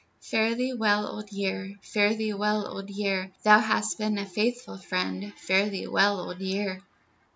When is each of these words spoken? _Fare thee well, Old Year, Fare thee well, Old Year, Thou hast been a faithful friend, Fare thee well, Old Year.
_Fare 0.19 0.57
thee 0.57 0.73
well, 0.73 1.05
Old 1.05 1.31
Year, 1.31 1.75
Fare 1.83 2.15
thee 2.15 2.33
well, 2.33 2.65
Old 2.65 2.89
Year, 2.89 3.31
Thou 3.43 3.59
hast 3.59 3.99
been 3.99 4.17
a 4.17 4.25
faithful 4.25 4.79
friend, 4.79 5.31
Fare 5.37 5.69
thee 5.69 5.85
well, 5.85 6.19
Old 6.19 6.39
Year. 6.39 6.81